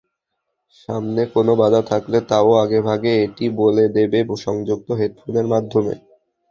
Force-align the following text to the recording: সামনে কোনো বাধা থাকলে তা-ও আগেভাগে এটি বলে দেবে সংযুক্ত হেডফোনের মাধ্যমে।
সামনে 0.79 1.21
কোনো 1.33 1.51
বাধা 1.61 1.81
থাকলে 1.91 2.17
তা-ও 2.29 2.51
আগেভাগে 2.63 3.11
এটি 3.25 3.45
বলে 3.59 3.85
দেবে 3.95 4.19
সংযুক্ত 4.45 4.87
হেডফোনের 4.99 5.47
মাধ্যমে। 5.47 5.93